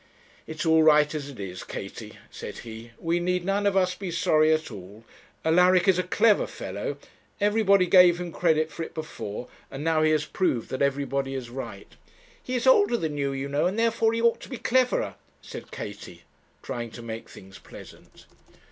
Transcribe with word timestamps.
'It's 0.47 0.65
all 0.65 0.81
right 0.81 1.13
as 1.13 1.29
it 1.29 1.39
is, 1.39 1.63
Katie,' 1.63 2.17
said 2.31 2.57
he; 2.65 2.89
'we 2.97 3.19
need 3.19 3.45
none 3.45 3.67
of 3.67 3.77
us 3.77 3.93
be 3.93 4.09
sorry 4.09 4.51
at 4.51 4.71
all. 4.71 5.03
Alaric 5.45 5.87
is 5.87 5.99
a 5.99 6.01
clever 6.01 6.47
fellow; 6.47 6.97
everybody 7.39 7.85
gave 7.85 8.19
him 8.19 8.31
credit 8.31 8.71
for 8.71 8.81
it 8.81 8.95
before, 8.95 9.47
and 9.69 9.83
now 9.83 10.01
he 10.01 10.09
has 10.09 10.25
proved 10.25 10.71
that 10.71 10.81
everybody 10.81 11.35
is 11.35 11.51
right.' 11.51 11.95
'He 12.41 12.55
is 12.55 12.65
older 12.65 12.97
than 12.97 13.15
you, 13.15 13.31
you 13.31 13.47
know, 13.47 13.67
and 13.67 13.77
therefore 13.77 14.13
he 14.13 14.21
ought 14.23 14.39
to 14.39 14.49
be 14.49 14.57
cleverer,' 14.57 15.17
said 15.39 15.69
Katie, 15.69 16.23
trying 16.63 16.89
to 16.89 17.03
make 17.03 17.29
things 17.29 17.59
pleasant. 17.59 18.25